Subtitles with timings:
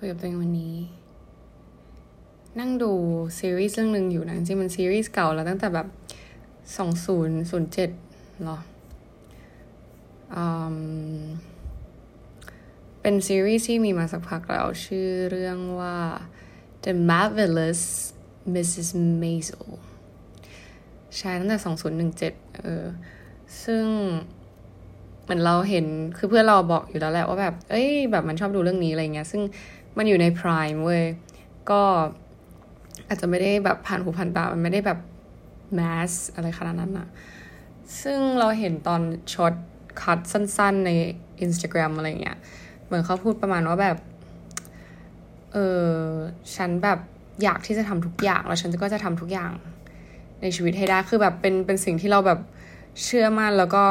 [0.00, 0.76] คุยกับตัวเองวันนี้
[2.58, 2.92] นั่งดู
[3.38, 5.86] ซีรีส์เรื่องหนึ่งอยู่นะจริงมันซีรีส์เก่าแล้วตั้งแต่แบบ
[6.76, 7.90] สองศูนย์ศูนย์เจ็ด
[8.44, 8.58] หรอ
[10.34, 10.44] อื
[10.76, 11.20] ม
[13.00, 15.96] เป็นซีรีส์ที่มีมาสักพักแล้ว ชื่อเรื่องว่า
[16.84, 17.82] The Marvelous
[18.54, 18.88] Mrs.
[19.22, 19.66] Maisel
[21.16, 22.84] ใช่ตั้งแต่สองศูนย์หนึ่งเจ็ดเออ
[23.64, 23.84] ซึ่ง
[25.22, 25.86] เหมือนเราเห็น
[26.16, 29.42] คือเพื่อนเราบอกอยู่แล้วแหละว่าแบบ เอ้ย แบบมันชอบดูเรื่องนี้อะไรเงี้ย ซึ่ง
[29.96, 31.04] มันอยู่ใน Prime เว้ย
[31.70, 31.82] ก็
[33.08, 34.98] อาจจะไม่ได้แบบผ่านหูผ่านตา มันไม่ได้แบบ
[35.74, 37.08] mass อะไรขนาดนั้นอะ
[38.02, 39.00] ซึ่งเราเห็นตอน
[39.32, 39.54] short
[40.02, 40.90] cut สั้นๆใน
[41.44, 42.38] Instagram อะไรเงี้ย
[42.84, 43.96] เหมือนเขาพูดประมาณว่าแบบ
[45.52, 45.56] เอ
[45.88, 45.90] อ
[46.56, 46.98] ฉันแบบ
[47.42, 49.52] อยากที่จะทำทุกอย่าง แล้วฉันก็จะทำทุกอย่าง
[50.42, 52.40] ในชีวิตให้ได้ คือแบบเป็นเป็นสิ่งที่เราแบบ
[53.02, 53.84] เชื่อมั่นแล้วก็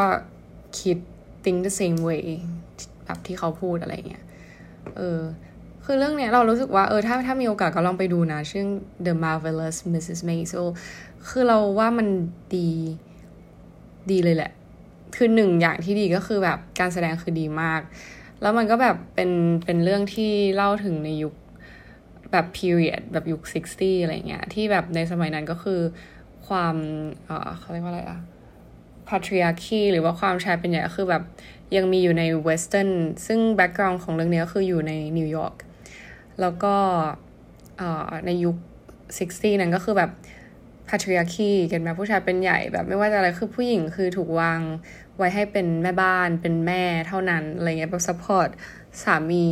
[0.79, 0.97] คิด
[1.43, 2.25] think the same way
[3.05, 4.25] แบบที่เขาพูดอะไรเงี้ย
[4.97, 5.19] เออ
[5.85, 8.65] คือเรื่องเนี้ยเรารู้สึกว่าเออถ้าถ้ามีโอกาสก็ลองไปดูนะ ชื่อ
[9.05, 10.19] The Marvelous Mrs.
[10.29, 10.65] Maisel
[11.27, 12.07] คือเราว่ามัน
[12.55, 12.69] ดี
[14.11, 14.51] ดีเลยแหละ
[15.15, 17.81] คือหนึ่งอย่างที่ดีก็คือแบบการแสดงคือดีมาก
[18.41, 19.29] แล้วมันก็แบบเป็น
[19.65, 21.33] เป็นเรื่องที่เล่าถึงในยุค
[22.31, 23.41] แบบ period แบบยุค
[23.73, 25.79] 60 อะไรเงี้ย ที่แบบในสมัยนั้นก็คือ
[26.47, 26.75] ความ
[27.25, 28.19] เออเขาเรียกว่าอะไรอะ
[29.07, 31.23] patriarchy หรือว่าความชายเป็นใหญ่ก็คือแบบ
[31.75, 32.89] ยังมีอยู่ใน western
[33.25, 35.55] ซึ่ง background ของเรื่องนี้ก็คืออยู่ในนิวยอร์ก
[36.41, 36.75] แล้วก็
[38.25, 38.55] ในยุค
[39.03, 40.11] 60 นั้นก็คือแบบ
[40.89, 44.61] patriarchy กันแบบผู้ชายเป็นใหญ่แบบไม่ว่าจะอะไรคือผู้หญิงคือถูกวาง
[45.17, 48.49] ไว้ให้เป็นแม่บ้านเป็นแม่เท่านั้นอะไรเงี้ยแบบ support
[49.03, 49.47] สามี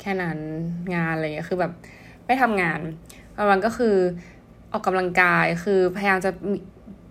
[0.00, 0.38] แค่นั้น
[0.94, 1.72] งานอะไรเงี้ยคือแบบ
[2.26, 2.80] ไม่ทำงาน
[3.50, 3.94] วันก็คือ
[4.72, 6.30] ออกกำลังกายคือพยายามจะ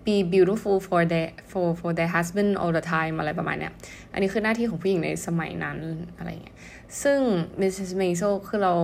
[0.06, 3.72] be beautiful for their for for their husband all the time อะไรประมาณเนี้ย
[4.12, 5.78] อันนี้คือหน้าที่ของผู้หญิงในสมัยนั้น
[6.16, 6.56] อะไรเงี้ย
[7.02, 7.18] ซึ่ง
[7.60, 7.90] Mrs.
[8.00, 8.74] Maisel คือเรา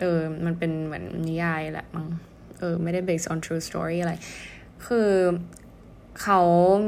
[0.00, 2.06] เออ มันเป็นเหมือนนิยายแหละมั้ง
[2.58, 4.14] เออ ไม่ได้ based on true story อะไร
[4.86, 5.08] คือ
[6.22, 6.40] เขา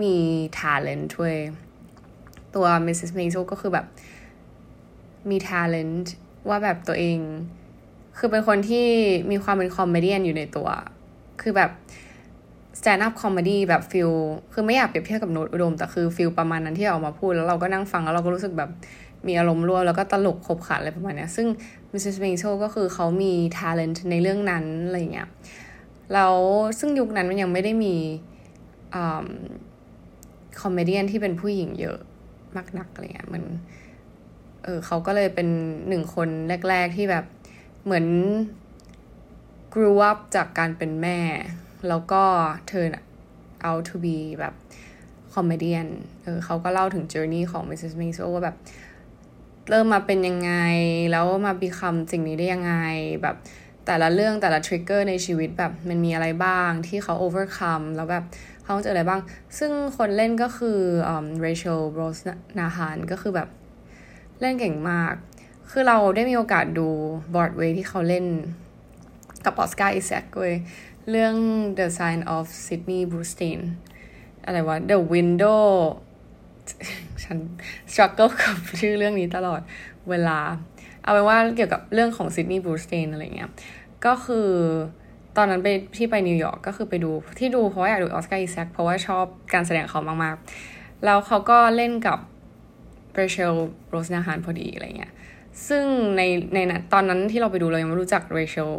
[0.04, 0.16] มี
[0.58, 1.34] talent ด้วย
[2.54, 3.10] ตัว Mrs.
[3.18, 3.86] Maisel ก็คือแบบ
[5.30, 6.06] มี talent
[6.48, 7.18] ว่าแบบตัวเอง
[8.18, 8.86] คือเป็นคนที่
[9.30, 10.68] มีความเป็น comedy อยู่ในตัว
[11.42, 11.70] คือแบบ
[12.78, 14.10] stand up comedy แบบ feel
[14.52, 18.70] คือไม่อยากเปรียบเทียบกับโน้ตอุดม แต่คือ feel ประมาณนั้นที่ออกมาพูด แล้วเราก็นั่งฟังแล้วเราก็รู้สึกแบบ
[19.28, 21.46] มีอารมณ์ร่วมแล้วก็ตลกขบขันอะไรประมาณนี้ซึ่ง
[21.92, 22.16] Mrs.
[22.24, 25.28] m a i s e l ก็คือเขามี talent ในเรื่องนั้นอะไรเงี้ย
[26.12, 26.34] แล้ว
[26.78, 27.94] ซึ่งยุคนั้นมันยังไม่ได้มี
[30.60, 31.98] comedy ที่เป็นผู้หญิงเยอะ
[32.56, 33.42] มากนักอะไรเงี้ยมัน
[34.64, 35.48] เออเขาก็เลยเป็น
[35.88, 36.28] หนึ่งคน
[36.68, 37.24] แรก ๆ ที่แบบ
[37.84, 38.06] เหมือน
[39.74, 41.18] grew up จากการเป็นแม่
[41.88, 42.22] แล้วก็
[42.70, 42.92] turn
[43.66, 44.54] out to be แบบ
[45.34, 45.74] comedy
[46.22, 47.94] เออเขาก็เล่าถึง journey ของ Mrs.
[48.00, 48.56] Maisel ว่าแบบ
[49.68, 50.52] เริ่มมาเป็นยังไง
[51.12, 52.74] แล้วมา become สิ่งนี้ได้ยังไง
[53.22, 53.36] แบบ
[53.86, 58.24] แต่ละเรื่องแต่ละ trigger ในชีวิตแบบมันมีอะไรบ้างที่เขา overcome แล้วแบบ
[58.64, 59.20] เขาเจออะไรบ้าง
[59.58, 60.78] ซึ่งคนเล่นก็คือ
[61.40, 63.48] Rachel Brosnahan ก็คือแบบ
[64.40, 65.14] เล่นเก่งมาก
[65.70, 66.88] คือเราได้มีโอกาสดู
[67.34, 68.26] บอร์ดเวย์ที่เขาเล่น
[69.44, 70.54] กับ Oscar Isaac เว้ย
[71.10, 71.34] เรื่อง
[71.78, 73.60] The Sign of Sidney Brustein
[74.44, 75.62] อะไรวะ The Window
[77.24, 77.38] ฉัน
[77.90, 79.60] struggle กับชื่อเรื่องนี้ตลอด
[80.10, 80.38] เวลา
[81.02, 83.50] เอาเป็นว่าเกี่ยวกับเรื่องของ Sidney Brustein อะไรเงี้ย
[84.06, 84.48] ก็คือ
[85.36, 89.24] ตอนนั้นไปที่ไปนิวยอร์กก็คือไปดูที่ดูเพราะว่าอยากดู Oscar Isaac เพราะว่าชอบ
[89.54, 92.18] การแสดงเขามากๆ แล้วเขาก็เล่นกับ
[93.14, 93.54] Rachel
[93.90, 95.12] Brosnahan พอดีอะไรเงี้ย
[95.68, 95.84] ซึ่ง
[96.16, 96.22] ใน
[96.54, 96.58] ใน
[96.92, 98.70] ตอนนั้นที่เราไปดูเรายังไม่รู้จัก Rachel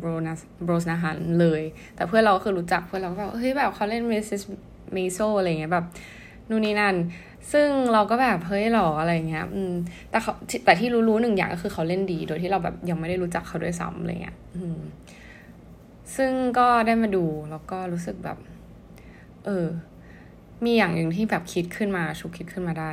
[0.00, 1.62] โรนัส Brosnahan เลย
[1.96, 4.24] แต่เพื่อนเราคือรู้จักเพื่อนเราก็แบบเฮ้ยแบบเขาเล่น Mrs.
[4.28, 5.86] Maisel อะไรเงี้ยแบบ
[6.48, 6.96] นู่นนี่นั่น
[7.52, 9.72] ซึ่งเราก็แบบเฮ้ยหรออะไรเงี้ย อืม
[10.10, 10.32] แต่เขา
[10.64, 14.80] แต่ที่รู้ๆหนึ่งอย่างก็คือเขาเล่นดี โดยที่เราแบบยังไม่ได้รู้จักเขาด้วยซ้ำอะไรเงี้ย อืม
[16.16, 18.38] ซึ่งก็ได้มาดูแล้วก็รู้สึกแบบ
[19.44, 19.66] เออ
[20.64, 22.92] มีอย่างหนึ่งที่แบบคิดขึ้นมาชุกคิดขึ้นมาได้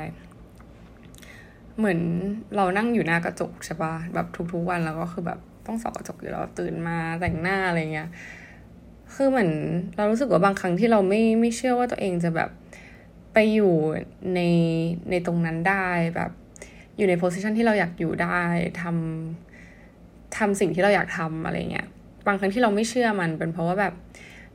[1.77, 1.99] เหมือน
[2.55, 8.09] เรานั่งอยู่หน้ากระจกใช่ปะแบบทุกๆวันแล้วก็คือแบบต้องส่องกระจกอยู่แล้วตื่นมาแต่งหน้าอะไรเงี้ย
[9.13, 9.51] คือเหมือน
[9.97, 12.49] เรารู้สึกว่าบางครั้งที่เราไม่ไม่เชื่อว่าตัวเองจะแบบ
[13.33, 13.73] ไปอยู่
[14.33, 14.39] ใน
[15.09, 16.31] ในตรงนั้นได้แบบ
[16.97, 18.41] อยู่ในโพสิชันที่เราอยากอยู่ได้
[18.81, 21.87] ทำทำสิ่งที่เราอยากทำอะไรเงี้ย
[22.27, 23.93] บางครั้งที่เราไม่เชื่อมันเป็นเพราะว่าแบบ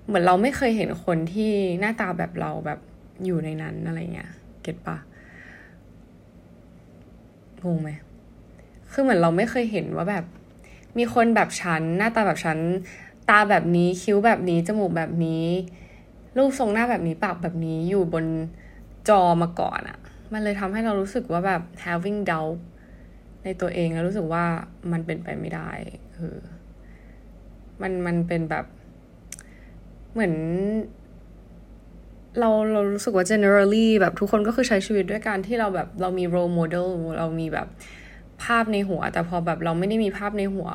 [0.07, 2.81] เหมือนเราไม่เคยเห็นคนที่หน้าตาแบบเราแบบ
[3.25, 4.31] อยู่ในนั้นอะไรเงี้ย
[4.63, 4.97] เก็ตปะ
[7.65, 7.91] งงไหม
[8.93, 10.25] คือเหมือนเราไม่เคยเห็นว่าแบบ
[10.99, 12.59] มีคนแบบฉันหน้าตาแบบฉัน
[13.31, 15.45] ตาแบบนี้คิ้วแบบนี้จมูกแบบนี้
[16.37, 18.25] รูปทรงหน้าแบบนี้ปากแบบนี้อยู่บน
[19.09, 19.99] จอมาก่อนอะ
[20.33, 22.59] มันเลยทำให้เรารู้สึกว่าแบบ having doubt
[23.45, 24.45] ในตัวเองแล้วรู้สึกว่า
[24.93, 25.71] มันเป็นไปไม่ได้
[26.15, 26.39] เออ
[27.83, 28.65] มันมันเป็นแบบ
[30.13, 30.35] เหมือน
[32.41, 36.89] เราเรารู้สึกว่า generally แบบทุกคนก็คือใช้ชีวิตด้วยการที่เราแบบเรามี role model
[37.19, 37.69] เรามีแบบ
[38.43, 40.69] ภาพในหัว แต่พอแบบเราไม่ได้มีภาพในหัว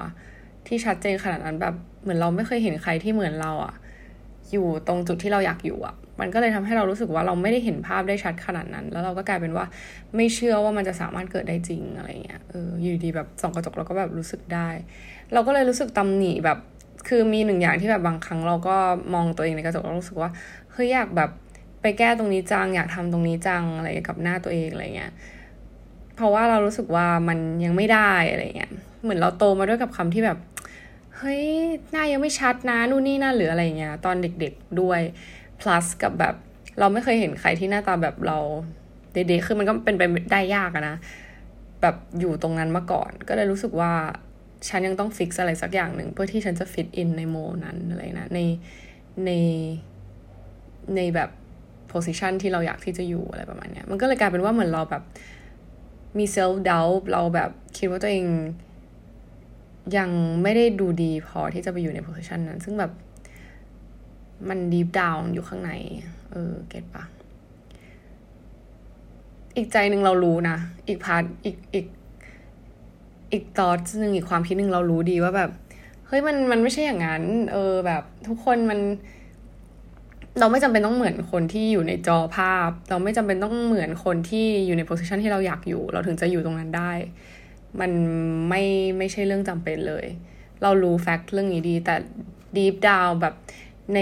[0.68, 3.74] ที่ชัดเจนขนาดนั้นแบบเหมือนเราไม่เคยเห็นใครที่เหมือนเราอะ
[4.52, 9.66] อยู่ตรงจุดที่เราอยากอยู่อะมันก็เลยทำให้เรารู้สึกว่าเราไม่ได้เห็นภาพได้ชัดขนาดนั้น แล้วเราก็กลายเป็นว่า
[10.16, 14.70] ไม่เชื่อว่ามันจะสามารถเกิดได้จริงอะไรเงี้ยเอออยู่ดีแบบส่องกระจกเราก็แบบรู้สึกได้
[15.34, 16.58] เราก็เลยรู้สึกตำหนิแบบ
[17.08, 18.76] คือมีหนึ่งอย่างที่แบบบางครั้งเราก็
[19.14, 20.30] มองตัวเองในกระจกแล้วรู้สึกว่า
[20.72, 21.30] เฮ้ยอยากแบบ
[21.82, 25.12] ไปแก้ตรงนี้จังอยากทำตรงนี้จังอะไรกับหน้าตัวเองอะไรเงี้ย
[26.16, 28.72] เพราะว่าเรารู้สึกว่ามันยังไม่ได้อะไรเงี้ย
[29.04, 30.38] เหมือนเราโตมาด้วยกับคำที่แบบ
[31.24, 31.44] เฮ้ย
[31.92, 35.02] หน้ายังไม่ชัดนะนู่นนี่นั่นหรืออะไรเงี้ยตอนเด็กๆด้วย
[35.62, 36.36] plus กับแบบ
[36.80, 38.40] เราไม่เคยเห็นใครที่หน้าตาแบบเรา
[39.14, 40.96] เด็กๆคือมันก็เป็นไปได้ยากนะ
[41.82, 43.92] แบบอยู่ตรงนั้นมาก่อน ก็เลยรู้สึกว่า
[44.68, 48.40] ฉันยังต้องฟิกอะไรสักอย่างหนึ่งเพื่อที่ฉันจะฟิตอินในโมนั้นอะไรนะใน
[49.26, 49.32] ใน
[50.96, 51.30] ในแบบ
[51.90, 55.04] position ที่เราอยากที่จะอยู่อะไรประมาณเนี้ยมันก็เลยกลายเป็นว่าเหมือนเราแบบ
[56.18, 58.26] มี self-doubt เราแบบคิดว่าตัวเอง
[59.98, 60.10] ยัง
[60.44, 62.92] ไม่ได้ดูดีพอที่จะไปอยู่ใน position นั้น ซึ่งแบบ
[64.50, 65.72] มัน deep down อยู่ข้างใน
[66.32, 67.04] เออ get ปะ
[69.56, 70.58] อีกใจหนึ่งเรารู้นะ
[70.88, 71.86] อีก part อีกอีก
[73.32, 75.50] อีกตอดหนึ่งอีกความคิดหนึ่งเรารู้ดีว่าแบบ
[76.08, 78.80] เฮ้ยมันมันไม่ใช่อย่างนั้น เออแบบ ทุกคนมัน
[80.40, 86.92] เราไม่จำเป็นต้องเหมือนคนที่อยู่ในจอภาพ เราไม่จำเป็นต้องเหมือนคนที่อยู่ใน position ที่เราอยากอยู่ เราถึงจะอยู่ตรงนั้นได้
[87.80, 87.92] มัน
[88.50, 88.64] ไม่
[88.98, 90.06] ไม่ใช่เรื่องจำเป็นเลย
[90.62, 91.96] เรารู้ fact เรื่องนี้ดี แต่
[92.56, 93.36] deep down แบบ
[93.94, 94.00] ใน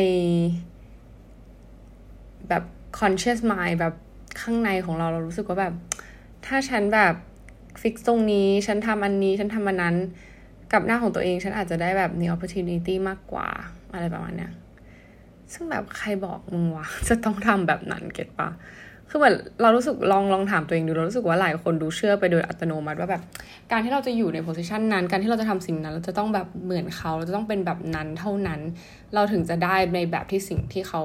[2.50, 2.64] แบบ
[3.00, 3.94] conscious mind แบบ
[4.42, 5.74] ข้างในของเราเรารู้สึกว่าแบบ
[6.46, 7.14] ถ้าฉันแบบ
[7.82, 9.96] ฟิกตรงนี้ ฉันทำอันนี้ ฉันทำอันนั้น
[10.72, 13.48] กับหน้าของตัวเอง ฉันอาจจะได้แบบมี opportunity มากกว่า
[13.94, 14.52] อะไรประมาณเนี้ย
[15.54, 18.50] ซึ่งแบบใครบอกมึงวะ จะต้องทำแบบนั้นเก็ตปะ
[19.10, 23.22] คือเหมือนเรารู้สึกลองลองถามตัวเองดูเรารู้สึกว่าหลายคนดูเชื่อไปโดยอัตโนมัติว่าแบบ
[23.72, 28.60] การที่เราจะอยู่ในโพสิชันนั้น การที่เราจะทำสิ่งนั้น เราจะต้องแบบเหมือนเขาเราจะต้องเป็นแบบนั้นเท่านั้น
[29.14, 31.02] เราถึงจะได้ในแบบที่สิ่งที่เขา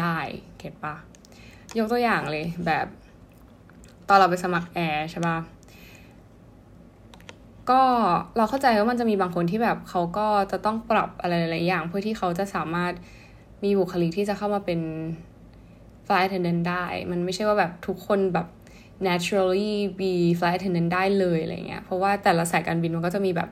[0.00, 0.18] ได้
[0.58, 0.94] เก็ตปะ
[1.78, 2.86] ยกตัวอย่างเลยแบบ
[4.08, 5.38] ตอนเราไปสมัครแอร์ใช่ปะ
[7.70, 7.82] ก็
[8.36, 12.92] เราเข้าใจว่ามันจะมีบางคนที่แบบเขาก็จะต้องปรับอะไรหลายอย่าง เพื่อที่เขาจะสามารถ
[13.64, 14.80] มีบุคลิกที่จะเข้ามาเป็น
[16.06, 18.46] flight attendant ได้ มันไม่ใช่ว่าแบบทุกคนแบบ
[19.06, 23.48] naturally be flight attendant ได้เลยอะไรเงี้ย เพราะว่าแต่ละสายการบินมันก็จะมีแบบ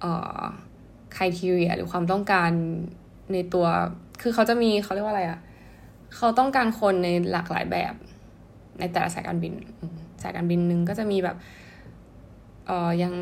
[0.00, 0.42] เอ่อ
[1.16, 2.50] criteria หรือความต้องการ
[3.32, 3.66] ในตัว
[4.22, 5.38] คือเขาจะมีเขาเรียกว่าอะไรอะ่ะ
[6.16, 7.94] เขาต้องการคนในหลากหลายแบบ
[8.78, 9.52] ในแต่ละสายการบิน
[10.22, 11.36] สายการบินหนึ่งก็จะมีแบบ
[12.66, 13.12] เอ่อ ยัง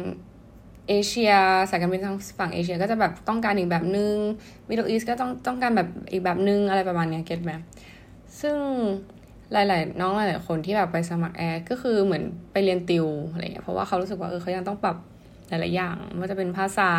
[0.89, 1.33] เอเชีย
[1.71, 4.15] สายการบินทางฝั่งเอเชียก็จะแบบต้องการอีกแบบนึง
[4.69, 7.53] มิดเดิลอีสก็ต้องต้องการแบบอีกแบบนึงอะไรประมาณเนี้ยเก็ตไหม
[8.41, 8.57] ซึ่ง
[9.53, 14.97] หลาย ๆ น้องหลายๆคนที่แบบไปสมัครแอร์ก็คือเหมือนไปเรียนติวอะไรเงี้ยเพราะว่าเขารู้สึกว่าเออเขายังต้องปรับ
[15.49, 16.91] หลาย ๆ อย่างว่าจะเป็นภาษา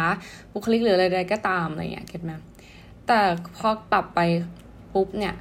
[0.53, 2.31] บุคลิกหรืออะไรใดก็ตามอะไรเงี้ยเก็ตไหม
[3.07, 3.19] แต่
[3.57, 4.19] พอปรับไป
[4.93, 5.35] ปุ๊บเนี่ย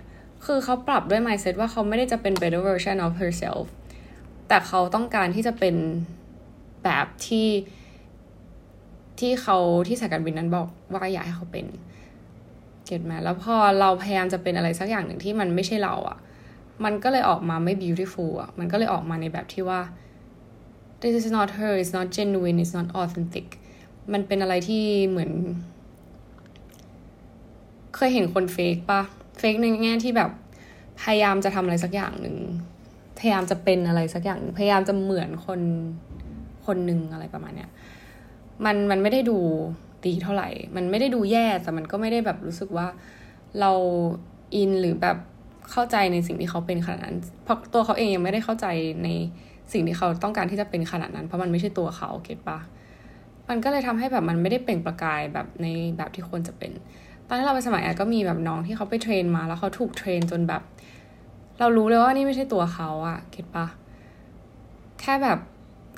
[0.47, 3.65] คือเขาปรับด้วย mindset ว่าเขาไม่ได้จะเป็น better version of herself
[4.49, 5.77] แต่เขาต้องการที่จะเป็น
[6.85, 7.49] แบบที่
[9.21, 11.67] ที่เขาที่สายการบินนั้นบอกว่าอยากให้เขาเป็น
[12.87, 16.19] เก็ตไหมแล้วพอเราพยายามจะเป็นอะไรสักอย่างหนึ่งที่มันไม่ใช่เราอะ่ะ
[16.85, 19.81] มันก็เลยออกมาไม่ beautiful อะ่ะ มันก็เลยออกมาในแบบที่ว่า
[21.01, 23.47] this is not her it's not genuine it's not authentic
[24.13, 25.31] มันเป็นอะไรที่เหมือน
[27.97, 29.01] เคยเห็นคนเฟกปะ
[29.39, 30.31] เฟกในแง่ที่แบบ
[31.03, 32.37] พยายามจะทำอะไรสักอย่างหนึ่ง
[33.19, 35.61] พยายามจะเป็นอะไรสักอย่างพยายามจะเหมือนคน
[36.67, 37.71] คนหนึ่งอะไรประมาณเนี้ย
[38.65, 39.39] มันมันไม่ได้ดู
[40.09, 42.87] ดีเท่าไหร่ มันไม่ได้ดูแย่แต่มันก็ไม่ได้แบบรู้สึกว่า
[43.61, 43.73] เรา
[44.55, 45.17] อินหรือแบบ
[45.71, 48.67] เข้าใจในสิ่งที่เขาเป็นขนาดนั้น เพราะตัวเขาเองยังไม่ได้เข้าใจ
[49.05, 49.09] ใน
[49.73, 52.59] สิ่งที่เขาต้องการที่จะเป็นขนาดนั้น เพราะมันไม่ใช่ตัวเขาเก็ตปะ
[53.49, 56.73] มันก็เลยทำให้แบบมันไม่ได้เปล่งประกายแบบในแบบที่ควรจะเป็น
[57.29, 60.63] ตอนที่เราไปสมัยแอก็มีแบบน้องที่เขาไปเทรนมาแล้วเขาถูกเทรนจนแบบ
[61.59, 63.67] เรารู้เลยว่านี่ไม่ใช่ตัวเขาอะเก็ตปะ
[65.01, 65.39] แค่แบบ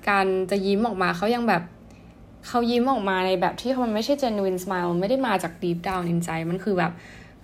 [0.09, 1.63] การจะยิ้มออกมาเขายังแบบ
[2.47, 6.93] เขายิ้มออกมาในแบบที่มันไม่ใช่ genuine smile ไม่ได้มาจาก deep down ในใจ มันคือแบบ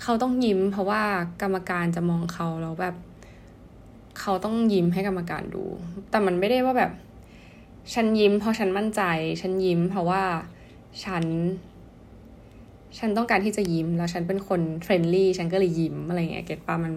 [0.03, 1.03] เขาต้องยิ้ม เพราะว่า
[1.43, 2.95] กรรมการจะมองเขาแล้วแบบ
[4.21, 5.65] เขาต้องยิ้มให้กรรมการดู
[6.11, 6.93] แต่มันไม่ได้ว่าแบบ
[7.95, 9.03] ฉันยิ้ม เพราะฉันมั่นใจ
[9.41, 10.23] ฉันยิ้ม เพราะว่า
[11.05, 11.25] ฉัน
[12.99, 16.93] ฉันต้องการที่จะยิ้ม แล้วฉันเป็นคน friendly ฉันก็เลยยิ้มอะไรเงี้ย get ปะมัน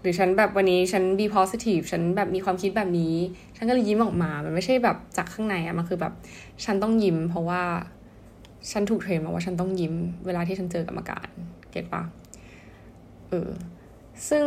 [0.00, 3.14] หรือฉันแบบวันนี้ฉัน be positive ฉันแบบมีความคิดแบบนี้
[3.56, 6.12] ฉันก็เลยยิ้มออกมา มันไม่ใช่แบบจากข้างในอะมันคือแบบ
[6.64, 7.62] ฉันต้องยิ้ม เพราะว่า
[8.70, 9.94] ฉันถูก train มาว่าฉันต้องยิ้ม
[10.26, 11.28] เวลาที่ฉันเจอกรรมการ
[11.70, 12.02] get ปะ
[13.28, 13.50] เออ
[14.28, 14.44] ซึ่ง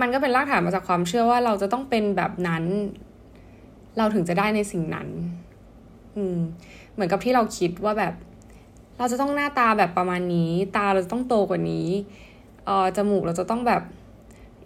[0.00, 2.64] มันก็เป็นรากฐานมาจากความเชื่อว่าเราจะต้องเป็นแบบนั้น
[3.98, 5.08] เราถึงจะได้ในสิ่งนั้น
[6.16, 6.38] อืม
[6.92, 8.14] เหมือนกับที่เราคิดว่าแบบ
[8.98, 11.88] เราจะต้องหน้าตาแบบประมาณนี้ ตาเราจะต้องโตกว่านี้
[12.66, 13.82] เออจมูกเราจะต้องแบบ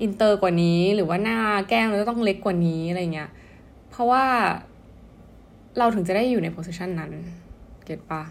[0.03, 1.39] อินเตอร์กว่านี้ หรือว่าหน้า
[1.69, 3.31] แก้มเราจะต้องเล็กกว่านี้อะไรเงี้ย
[3.91, 4.25] เพราะว่า
[5.79, 7.11] เราถึงจะได้อยู่ในโพสิชันนั้น
[7.85, 8.23] เก็ตปะ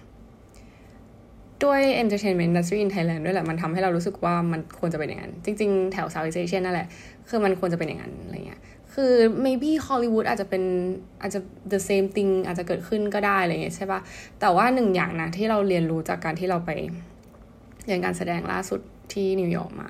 [1.64, 6.88] ด้วย entertainment industry in Thailand ด้วยแหละ มันทำให้เรารู้สึกว่ามันควรจะเป็นอย่างนั้น จริง ๆ แถว Southeast Asia นั่นแหละ
[7.30, 8.62] คือมันควรจะเป็นอย่างนั้นอะไรเงี้ย
[8.94, 9.14] คือ
[9.46, 10.64] maybe Hollywood อาจจะเป็น
[11.22, 11.40] อาจจะ
[11.74, 14.00] the same thing อาจจะเกิดขึ้นก็ได้อะไรเงี้ยใช่ปะ
[14.40, 16.72] แต่ว่าหนึ่งอย่างนะที่เราเรียนรู้จากการที่เราไป
[17.86, 18.80] เรียนการแสดงล่าสุด
[19.14, 19.90] ที่นิวยอร์กมา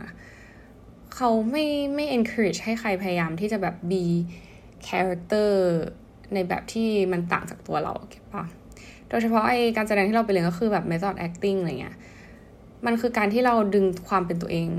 [1.16, 4.04] เขาไม่ไม่ encourage ให้ใครพยายามที่จะแบบ be
[4.88, 5.52] character
[6.34, 8.46] ในแบบที่มันต่างจากตัวเรา get ปะ
[9.10, 11.98] โดยเฉพาะไอการแสดงที่เราไปเรียนก็คือแบบ method acting อะไรเงี้ย
[12.86, 14.70] มันคือการที่เราดึงความเป็นตัวเอง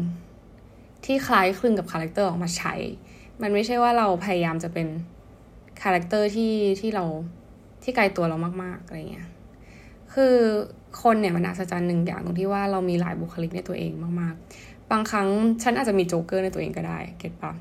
[1.04, 2.75] ที่คล้ายคลึงกับ character ออกมาใช้
[3.42, 4.88] มันไม่ใช่ว่าเราพยายามจะเป็น
[5.82, 7.04] character ที่ที่เรา
[7.82, 9.28] ที่ไกลตัวเรามากๆอะไรเงี้ย
[10.14, 10.34] คือ
[11.02, 15.28] คนเนี่ยมันอัศจรรย์หนึ่งอย่างตรงที่ว่าเรามีหลายบุคลิกในตัวเองมากๆ บางครั้ง
[15.62, 17.52] ฉันอาจจะมีโจ๊กเกอร์ในตัวเองก็ได้ get ปะ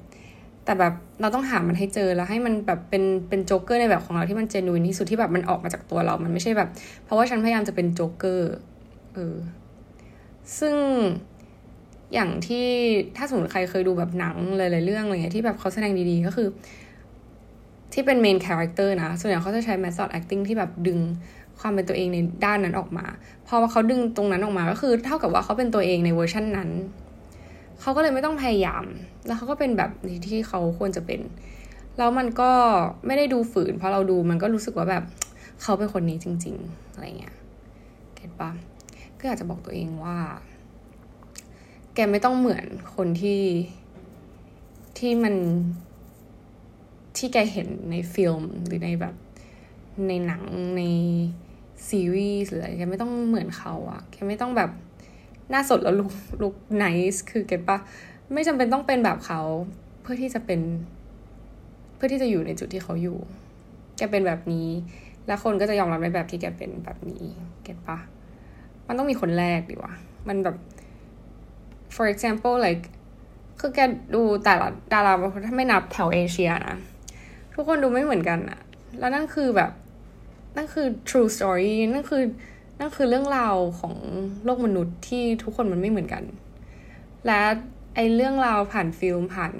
[0.65, 6.69] แต่แบบเราต้องหามันให้เจอแล้วให้มันแบบเป็นเป็นโจ๊กเกอร์ในแบบของเราที่มัน genuine ที่สุดที่แบบมันออกมาจากตัวเรา มันไม่ใช่แบบ
[7.05, 8.51] เพราะว่าฉันพยายามจะเป็นโจ๊กเกอร์
[9.13, 9.35] เออ
[10.59, 10.75] ซึ่ง
[12.13, 12.67] อย่างที่
[13.17, 16.47] ถ้าสมมติใครเคยดูแบบหนังหลายๆเรื่องอะไรเงี้ยที่แบบเขาแสดงดีๆก็คือ
[17.93, 20.99] ที่เป็น main character นะ ส่วนใหญ่เขาจะใช้ method acting ที่แบบดึง
[21.59, 23.05] ความเป็นตัวเองในด้านนั้นออกมา
[23.47, 26.69] พอว่าเขาดึงตรงนั้นออกมาก็คือเท่ากับว่าเขาเป็นตัวเองในเวอร์ชันนั้น
[27.81, 28.83] เขาก็เลยไม่ต้องพยายาม
[29.25, 29.91] แล้วเขาก็เป็นแบบ
[30.27, 31.21] ที่เขาควรจะเป็น
[31.97, 32.51] แล้วมันก็
[33.05, 35.03] ไม่ได้ดูฝืน เพราะเราดูมันก็รู้สึกว่าแบบ
[35.61, 37.35] เขาเป็นคนนี้จริง ๆ อะไรเงี้ย
[38.15, 38.51] เก็ตปะ
[39.19, 40.17] ก็อยากจะบอกตัวเองว่า
[41.93, 43.41] แกไม่ต้องเหมือนคนที่
[44.97, 45.35] ที่มัน
[47.17, 49.15] ที่แกเห็นในฟิล์มหรือในแบบ
[50.07, 50.43] ในหนัง
[50.77, 50.83] ใน
[51.87, 54.71] ซีรีส์หรืออะไรแกไม่ต้องเหมือนเขาอะแกไม่ต้องแบบ
[55.49, 57.77] หน้าสดแล้วลุกลุกไนส์คือเก็ตปะ
[58.33, 59.41] ไม่จำเป็นต้องเป็นแบบเขา
[60.01, 60.61] เพื่อที่จะเป็น
[61.95, 63.17] เพื่อที่จะอยู่ในจุดที่เขาอยู่
[63.97, 64.69] แกเป็นแบบนี้
[65.27, 67.25] แล้วคนก็จะยอมรับในแบบที่แกเป็นแบบนี้
[67.63, 67.97] เก็ตปะ
[68.87, 69.93] มันต้องมีคนแรกดีวะ
[70.27, 70.55] มันแบบ
[71.95, 72.85] for example like
[73.59, 73.79] คือแก
[74.15, 76.77] ดูแต่ละดาราบางคนถ้าไม่นับแถวเอเชียนะ
[77.53, 78.59] ทุกคนดูไม่เหมือนกันอะ
[78.99, 79.71] แล้วนั่นคือแบบ
[80.55, 82.23] นั่นคือ true story นั่นคือ
[82.79, 83.95] นั่นคือเรื่องราวของ
[84.45, 86.23] โลกมนุษย์ที่ทุกคนมันไม่เหมือนกัน
[87.25, 87.39] และ
[87.95, 89.53] ไอเรื่องราวผ่านฟิล์มผ่าน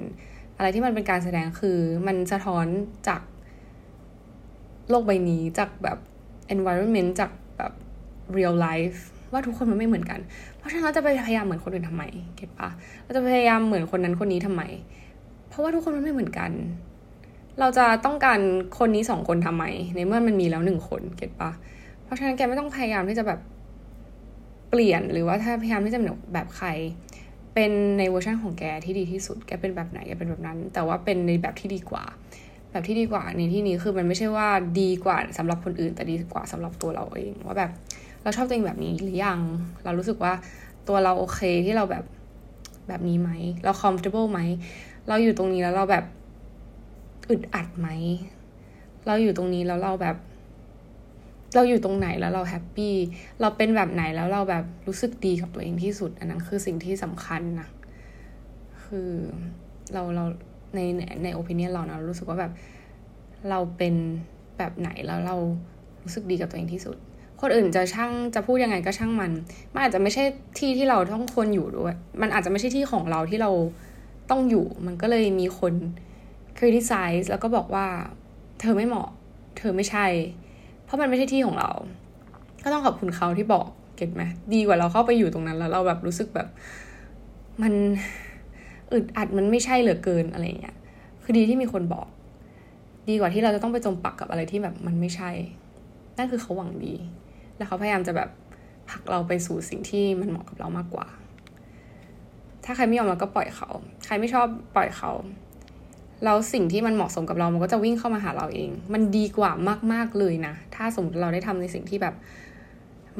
[0.58, 2.66] อะไรที่มันเป็นการแสดงคือมันสะท้อน
[3.08, 3.22] จาก
[4.90, 5.98] โลกใบนี้จากแบบ
[6.56, 7.74] environment จากแบบ
[8.38, 9.00] real life
[9.32, 10.20] ว่าทุกคนมันไม่เหมือนกัน
[10.58, 12.04] เพราะฉะนั้นเราจะไปพยายามเหมือนคนอื่นทำไม
[12.36, 12.70] เก็ตปะ
[13.04, 14.62] เราจะพยายามเหมือนคนนั้นคนนี้ทำไม
[15.50, 16.52] เพราะว่าทุกคนมันไม่เหมือนกัน
[17.60, 18.40] เราจะต้องการ
[18.80, 19.64] คนนี้สองคนทำไม
[19.96, 21.52] ในเมื่อมันมีแล้วหนึ่งคน เก็ตปะ
[22.10, 23.40] เพราะฉะนั้นแกไม่ต้องพยายามที่จะแบบ
[24.70, 26.00] เปลี่ยนหรือว่าถ้าพยายามที่จะ
[26.34, 26.68] แบบใคร
[27.54, 32.04] เป็นในเวอร์ชันของแกที่ดีที่สุด แกเป็นแบบไหนแกเป็นแบบนั้น แต่ว่าเป็นในแบบที่ดีกว่า
[32.72, 34.48] แบบที่ดีกว่าในที่นี้คือมันไม่ใช่ว่า
[34.82, 37.72] ดีกว่าสำหรับคนอื่น แต่ดีกว่าสำหรับตัวเราเองว่าแบบ
[38.24, 39.40] เราชอบตัวเองแบบนี้หรือยัง
[39.84, 40.34] เรารู้สึกว่า
[40.88, 42.04] ตัวเราโอเคที่เราแบบ
[42.88, 43.32] แบบนี้ไหม
[43.64, 44.40] เรา comfortable ไหม
[45.08, 46.06] เราอยู่ตรงนี้แล้วเราแบบ
[47.30, 47.88] อึดอัดไหม
[49.08, 50.16] เราอยู่ตรงนี้แล้วเราแบบ
[51.56, 52.94] เราอยู่ตรงไหนแล้วเราแฮปปี้
[53.42, 57.70] เราเป็นแบบไหนแล้วเราแบบรู้สึกดีกับตัวเองที่สุด อันนั้นคือสิ่งที่สำคัญนะ
[58.84, 59.12] คือ
[59.94, 60.26] เราเรา
[60.76, 60.80] ใน
[61.24, 62.52] ในโอปิเนียนเรานะรู้สึกว่าแบบ
[63.50, 63.96] เราเป็น
[64.58, 65.36] แบบไหนแล้วเรา
[66.04, 66.98] รู้สึกดีกับตัวเองที่สุด
[67.42, 69.32] คนอื่นจะช่างจะพูดยังไงก็ช่างมัน
[69.74, 70.24] มันอาจจะไม่ใช่
[70.58, 73.52] ที่ที่เราต้องควรอยู่ด้วย มันอาจจะไม่ใช่ที่ของเราที่เรา
[74.30, 75.74] ต้องอยู่ มันก็เลยมีคน
[76.58, 77.88] criticize แล้วก็บอกว่า
[78.60, 79.10] เธอไม่เหมาะ
[79.58, 80.06] เธอไม่ใช่
[80.90, 81.72] เพราะมันไม่ใช่ที่ของเรา
[82.64, 83.66] ก็ต้องขอบคุณเขาที่บอก
[83.96, 86.48] เก็ตไหมดีกว่าเราเข้าไปอยู่ตรงนั้นแล้วเราแบบรู้สึกแบบ
[87.62, 87.74] มัน
[88.92, 90.76] อึดอัดมันไม่ใช่เหลือเกินอะไรเงี้ย
[91.24, 92.08] คือดีที่มีคนบอก
[93.10, 95.30] ดีกว่าที่เราจะต้องไปจมปักกับอะไรที่แบบมันไม่ใช่
[96.18, 96.96] นั่นคือเขาหวังดี
[97.58, 98.30] แล้วเขาพยายามจะแบบ
[98.90, 101.08] ผลักเราไปสู่สิ่งที่มันเหมาะกับเรามากกว่า
[102.66, 103.70] ถ้าใครไม่ยอมเราก็ปล่อยเขา
[104.06, 105.12] ใครไม่ชอบปล่อยเขา
[106.24, 109.52] แล้วสิ่งที่มันเหมาะสมกับเรามันก็จะวิ่งเข้ามาหาเราเอง มันดีกว่า
[109.94, 112.16] มาก ๆเลยนะ ถ้าสมมติเราได้ทำในสิ่งที่แบบ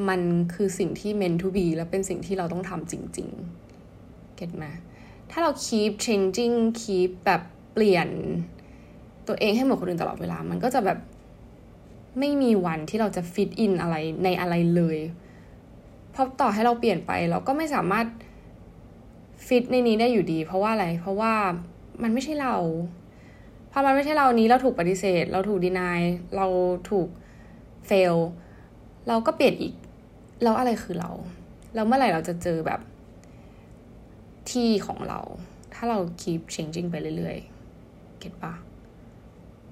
[0.10, 0.22] มัน
[0.54, 3.30] คือสิ่งที่ meant to be และเป็นสิ่งที่เราต้องทำจริง
[3.82, 4.66] ๆ เก็ตไหม
[5.32, 7.42] ถ้าเรา keep changing keep แบบ
[7.74, 8.08] เปลี่ยน
[9.28, 11.00] ตัวเองให้เหมือนคนอื่นตลอดเวลา มันก็จะแบบ
[12.20, 14.98] ไม่มีวันที่เราจะ fit in อะไรในอะไรเลย
[16.12, 18.08] เพราะต่อให้เราเปลี่ยนไปเราก็ไม่สามารถ
[19.48, 21.34] ฟิตในนี้ได้อยู่ดี เพราะว่าอะไร เพราะว่า
[22.04, 22.56] มันไม่ใช่เรา
[23.72, 26.02] พอมันไม่ใช่เรานี้เราถูกปฏิเสธ เราถูกดีนาย
[26.36, 26.46] เรา
[26.90, 27.08] ถูก
[27.88, 28.16] เฟล
[29.08, 29.74] เราก็เปลี่ยนอีก
[30.44, 31.12] แล้วอะไรคือเรา
[31.76, 32.80] แล้วเมื่อไหร่เราจะเจอแบบ
[34.52, 35.20] ที่ของเรา
[35.74, 38.54] ถ้าเรา keep changing ไปเรื่อยๆ เก็ตปะ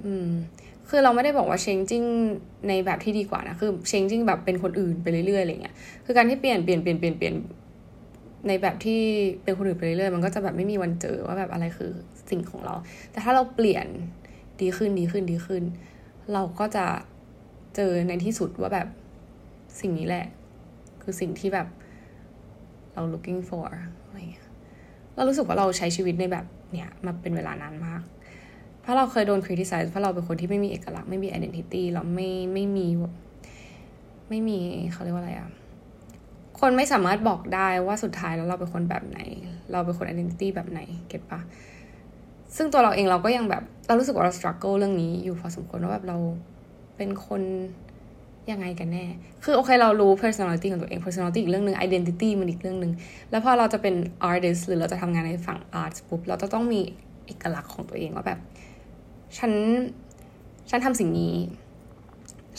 [0.04, 0.30] อืม
[0.90, 2.08] คือเราไม่ได้บอกว่า changing
[2.68, 7.36] ในแบบที่ดีกว่านะ คือ changing แบบเป็นคนอื่นไปเรื่อยๆ อะไรเงี้ย คือการที่เปลี่ยนเปลี่ยนเปลี่ยนเปลี่ยนเปลี่ยน
[8.48, 9.02] ในแบบที่
[9.44, 11.92] เป็นคนอื่นไปเรื่อยๆมันก็จะแบบไม่มีวันเจอว่าแบบอะไรคือ
[12.30, 12.76] สิ่งของเรา
[13.12, 13.86] แต่ถ้าเราเปลี่ยน
[14.62, 15.64] ดีขึ้นดีขึ้นดีขึ้น
[16.34, 16.86] เราก็จะ
[17.76, 18.88] เจอในที่สุดว่าแบบ
[19.80, 20.26] สิ่งนี้แหละ
[21.02, 21.68] คือสิ่งที่แบบ
[22.94, 23.70] เรา looking for
[24.06, 24.48] อะไรเงี้ย
[25.16, 28.02] เรารู้สึกว่าเราใช้ชีวิตในแบบเนี่ยมาเป็นเวลานานมาก
[28.82, 32.88] เพราะเราเคยโดน criticize เพราะเราเป็นคนที่ไม่มีเอกลักษณ์ไม่มี identity เราไม่ไม่มี
[34.30, 34.58] ไม่มี
[34.94, 35.50] เขาเรียกว่าอะไรอะ
[36.60, 39.20] คนไม่สามารถบอกได้ว่าสุดท้ายแล้วเราเป็นคนแบบไหน
[39.72, 41.40] เราเป็นคน identity แบบไหน เก็ตปะ
[42.56, 46.18] ซึ่งตัวเราเองเราก็ยังแบบ เรารู้สึกว่าเรา struggle เรื่องนี้อยู่พอสมควรว่าแบบเรา
[46.98, 47.42] เป็นคน
[48.52, 49.06] ยังไงกันแน่
[49.44, 52.92] คือโอเคเรารู้ personality ของตัวเอง personality อีกเรื่องหนึ่ง identity มันอีกเรื่องหนึ่ง
[53.32, 53.96] แล้วพอเราจะเป็น
[54.30, 56.82] artist หรือเราจะทำงานในฝั่ง art ปุ๊บ เราจะต้องมี
[57.26, 58.40] เอกลักษณ์ของตัวเองว่าแบบ
[59.38, 59.52] ฉัน
[60.70, 61.36] ฉันทำสิ่งนี้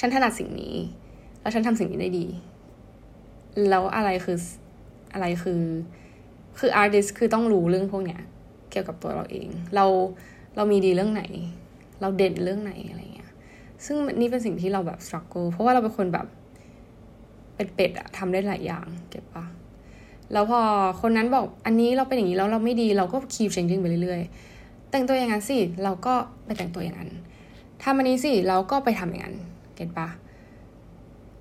[0.00, 0.75] ฉันถนัดสิ่งนี้
[1.40, 2.26] แล้วฉันทำสิ่งนี้ได้ดี
[3.71, 4.38] แล้วอะไรคือ
[5.15, 5.62] อะไรคือ
[6.59, 8.21] คือ artist คือต้องรู้เรื่องพวกเนี้ย
[8.71, 9.87] เกี่ยวกับตัวเราเอง เรา
[10.57, 11.23] เรามีดีเรื่องไหน
[12.00, 13.31] เราเด่นเรื่องไหนอะไรเงี้ย
[13.85, 16.27] ซึ่งนี่เป็นสิ่งที่เราแบบ struggle เพราะว่าเราเป็นคนแบบ
[17.55, 19.45] เป็นเป็ดอะทำได้หลายอย่าง เก็บปะ
[20.33, 20.61] แล้วพอ
[21.00, 27.11] คนนั้นบอกอันนี้เราเป็นอย่างนี้แล้วเราไม่ดีเราก็ keep changing ไปเรื่อยๆ แต่งตัวอย่างนั้นสิ เราก็ไปแต่งตัวอย่างนั้น
[27.83, 29.37] ทำอันนี้สิ เราก็ไปทำอย่างนั้น
[29.75, 30.09] เก็ตปะ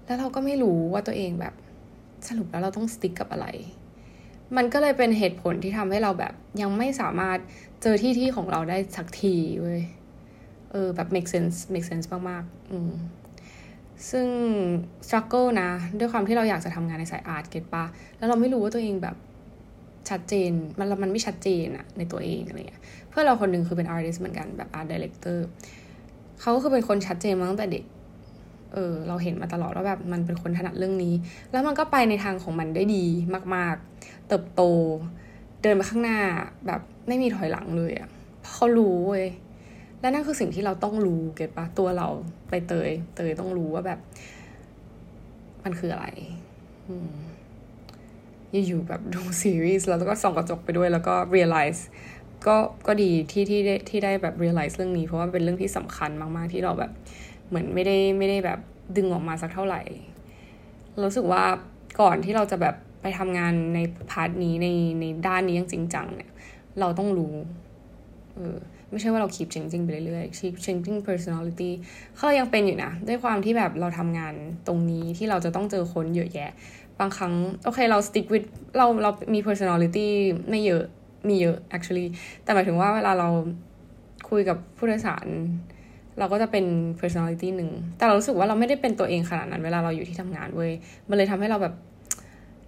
[0.06, 1.54] แล้วเราก็ไม่รู้ว่าตัวเองแบบ
[2.28, 3.48] สรุปแล้วเราต้องสติ๊กกับอะไร
[4.58, 7.38] มันก็เลยเป็นเหตุผลที่ทำให้เราแบบยังไม่สามารถ
[7.82, 9.82] เจอที่ที่ของเราได้สักทีเว้ย
[10.72, 12.92] เออแบบ make sense make sense มากๆอืม
[14.10, 14.28] ซึ่ง
[15.06, 17.86] struggle นะ ด้วยความที่เราอยากจะทำงานในสายอาร์ตเก็ตปะ
[18.18, 19.16] แล้วเราไม่รู้ว่าตัวเองแบบ
[20.10, 25.40] ชัดเจน มันมันไม่ชัดเจนอะในตัวเองอะไรเงี้ย เพื่อนเราคนหนึ่งคือเป็น artist เหมือนกันแบบ art director
[26.42, 27.84] เขาก็คือเป็นคนชัดเจนมาตั้งแต่เด็ก
[28.74, 31.14] เออเราเห็นมาตลอดว่าแบบมันเป็นคนถนัดเรื่องนี้
[31.52, 33.06] แล้วมันก็ไปในทางของมันได้ดี
[33.56, 34.62] มาก ๆ เติบโต
[35.62, 36.20] เดินไปข้างหน้า
[36.68, 38.10] แบบไม่มีถอยหลังเลยอะ
[38.42, 39.26] เพราะเขารู้เว้ย
[40.00, 42.08] และนั่นคือสิ่งที่เราต้องรู้เก็ตปะตัวเรา
[42.50, 44.00] ไปเตย เตยต้องรู้ว่าแบบ
[45.64, 46.08] มันคืออะไร
[48.52, 51.82] อยู่ๆแบบดูซีรีส์แล้วก็ส่องกระจกไปด้วยแล้วก็ realize
[52.48, 52.56] ก็
[52.88, 56.92] ก็ดีที่ที่ได้ที่ได้แบบ realize เรื่องนี้ เพราะว่าเป็นเรื่องที่สำคัญมาก ๆ ที่เราแบบ
[57.48, 58.60] เหมือนไม่ได้ไม่ได้แบบ
[58.98, 59.82] ดึงออกมาสักเท่าไหร่
[61.04, 61.44] รู้สึกว่า
[62.02, 63.80] ก่อนที่เราจะแบบไปทำงานใน
[64.12, 64.68] พาร์ทนี้ใน
[65.00, 66.32] ในด้านนี้อย่างจริงจังเนี่ย
[66.80, 67.34] เราต้องรู้
[68.36, 68.58] เออ
[68.92, 71.72] ไม่ใช่ว่าเรา keep changing ไปเรื่อยๆ keep changing personality
[72.18, 74.34] เขายังเป็นอยู่นะ ด้วยความที่แบบเราทำงาน
[74.68, 76.52] ตรงนี้ที่เราจะต้องเจอคนเยอะแยะ
[77.00, 77.34] บางครั้ง
[77.64, 80.08] โอเคเรา stick with เราเรามี personality
[80.50, 80.84] ไม่เยอะ
[81.30, 82.08] มีเยอะ actually
[82.44, 83.30] แต่หมายถึงว่าเวลาเรา
[84.30, 85.28] คุยกับผู้โดยสาร
[86.20, 86.66] เราก็จะเป็น
[87.00, 90.72] personality หนึ่ง แต่เรารู้สึกว่าเราไม่ได้เป็นตัวเองขนาดนั้นเวลาเราอยู่ที่ทำงานเว้ย
[91.10, 91.74] มันเลยทำให้เราแบบ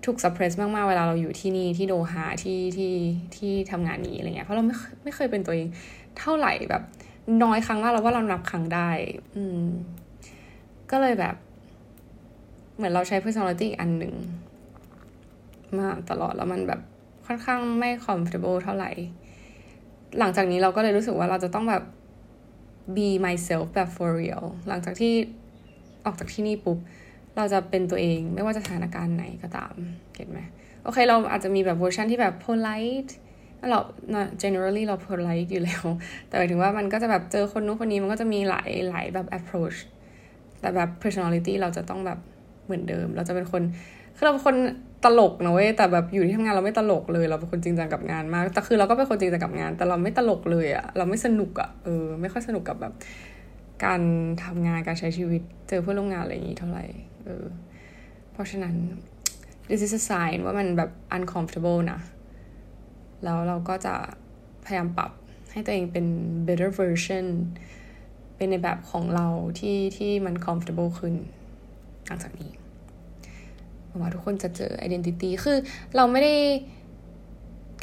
[0.06, 2.94] ถูก suppress มากๆ เวลาเราอยู่ที่นี่ที่โดฮาที่ที่
[3.36, 5.68] ที่ทำงานนี้อะไรเงี้ย เพราะเราไม่ไม่เคยเป็นตัวเอง
[6.20, 6.84] เท่าไหร่แบบ
[7.44, 8.90] น้อยครั้งมากเราว่าเรานับครั้งได้
[9.36, 9.64] อืม
[10.92, 11.36] ก็เลยแบบ
[12.76, 14.14] เหมือนเราใช้ personality อันหนึ่ง
[15.78, 16.82] มาตลอดแล้วมันแบบ
[17.28, 18.92] ค่อนข้างไม่ comfortable เท่าไหร่
[20.20, 21.84] หลังจากนี้เราก็เลยรู้สึกว่าเราจะต้องแบบ
[22.96, 25.14] be myself แบบ for real หลังจากที่
[26.06, 26.78] ออกจากที่นี่ปุ๊บ
[27.38, 29.74] เราจะเป็นตัวเองไม่ว่าจะสถานการณ์ไหนก็ตาม
[30.14, 30.40] เก็ตไหม
[30.84, 33.12] โอเค เราอาจจะมีแบบเวอร์ชันที่แบบ polite
[33.70, 33.80] เรา
[34.42, 35.84] generally เรา polite อยู่แล้ว
[36.28, 39.78] แต่หมายถึงว่ามันก็จะแบบเจอคนนู้นคนนี้มันก็จะมีหลายหลายแบบ approach
[40.60, 42.20] แต่แบบ personality เราจะต้องแบบ
[42.66, 43.62] เหมือนเดิม เราจะเป็นคน
[44.16, 44.56] คือเราเป็นคน
[45.06, 52.94] ตลกนะเว้ยแต่แบบอยู่ที่ทำงานเราไม่ตลกเลย เราเป็นคนจริงจังกับงานมากแต่คือเราก็เป็นคนจริงจังกับงาน แต่เราไม่ตลกเลยอะเราไม่สนุกอะเออไม่ค่อยสนุกกับแบบ
[53.86, 54.02] การ
[54.44, 56.86] ทำงานการใช้ชีวิตเจอเพื่อนร่วมงานอะไรอย่างนี้เท่าไหร่
[57.26, 57.46] เออ
[58.32, 58.76] เพราะฉะนั้น
[59.70, 62.00] this is a sign ว่ามันแบบ uncomfortable นะ
[63.24, 63.96] แล้วเราก็จะ
[64.66, 65.12] พยายามปรับ
[65.52, 66.06] ให้ตัวเองเป็น
[66.48, 67.26] better version
[68.36, 69.28] เป็นในแบบของเรา
[69.60, 71.16] ที่ที่มัน comfortable ขึ้น
[72.08, 72.52] หลังจากนี้
[73.90, 75.58] หวังว่าทุกคนจะเจอ identity คือ
[75.96, 76.34] เราไม่ได้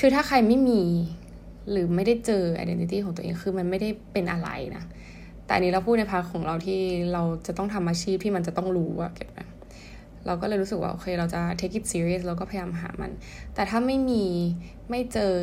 [0.00, 0.82] คือถ้าใครไม่มี
[1.70, 4.84] หรือไม่ได้เจอ identity ของตัวเองคือมันไม่ได้เป็นอะไรนะ
[5.44, 6.80] แต่อันนี้เราพูดในพาร์ทของเราที่
[7.12, 9.40] เราจะต้องทำอาชีพที่มันจะต้องรู้อะเก็บไหม
[10.26, 13.10] เราก็เลยรู้สึกว่า โอเค เราจะ take it serious เราก็พยายามหามัน
[13.54, 14.24] แต่ถ้าไม่มี
[14.90, 15.34] ไม่เจอ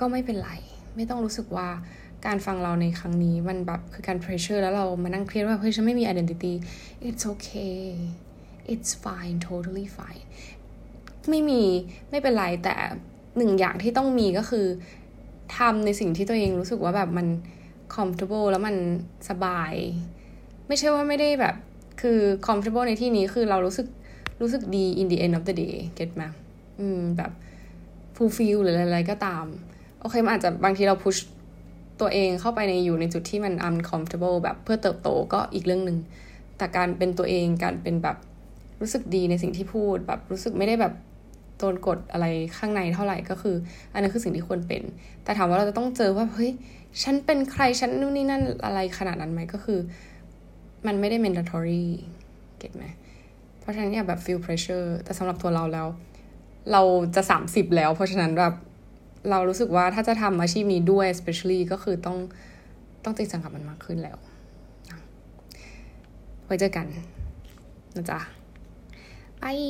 [0.00, 0.50] ก็ไม่เป็นไร
[0.96, 1.68] ไม่ต้องรู้สึกว่า
[2.26, 6.52] การฟังเราในครั้งนี้มันแบบคือการ pressure แล้วเรามานั่งเครียดว่าเฮ้ยฉันไม่มี identity
[7.06, 7.80] it's okay
[8.72, 10.24] it's fine totally fine
[11.30, 11.62] ไม่มี
[12.10, 12.74] ไม่เป็นไรแต่
[13.36, 14.66] หนึ่งอย่างที่ต้องมีก็คือ
[15.56, 17.26] ทำในสิ่งที่ตัวเองรู้สึกว่าแบบมัน
[17.94, 18.76] comfortable แล้วมัน
[19.28, 19.72] สบาย
[20.68, 21.54] ไม่ใช่ว่าไม่ได้แบบ
[22.00, 23.86] คือ comfortable ในที่นี้คือเรารู้สึก
[24.40, 26.22] รู้สึกดี in the end of the day get ไหม
[26.80, 27.32] อืม แบบ
[28.16, 29.44] fulfill หรืออะไรก็ตาม
[30.00, 31.20] โอเค มันอาจจะบางทีเรา push
[32.00, 35.98] ตัวเองเข้าไปในอยู่ในจุดที่มัน uncomfortable แบบเพื่อเติบโตก็อีกเรื่องหนึ่ง
[36.56, 38.16] แต่การเป็นตัวเองการเป็นแบบ
[38.80, 40.94] รู้สึกดีในสิ่งที่พูดแบบรู้สึกไม่ได้แบบ
[41.58, 43.56] โดนกดอะไรข้างในเท่าไหร่ก็คือ
[43.92, 44.82] อันนั้นคือสิ่งที่ควรเป็น
[45.24, 46.50] แต่ถามว่าเราจะต้องเจอว่าเฮ้ย
[47.02, 49.78] ฉันเป็นใครฉันนู่นนี่นั่นอะไรขนาดนั้นไหมก็คือ
[50.86, 51.84] มันไม่ได้ mandatory
[52.58, 52.84] เก็ตไหม
[53.60, 55.86] เพราะฉะนั้นอย่าแบบ feel pressure แต่สำหรับตัวเราแล้ว
[56.72, 56.82] เรา
[57.16, 58.54] จะสามสิบแล้ว เพราะฉะนั้นแบบ
[59.30, 62.18] เรารู้สึกว่าถ้าจะทำอาชีพนี้ด้วย especially ก็คือต้อง
[63.04, 64.16] ต้องจริงจังกับมันมากขึ้นแล้ว
[66.44, 66.86] ไว้เจอกัน
[67.96, 68.20] นะจ๊ะ
[69.44, 69.60] บาย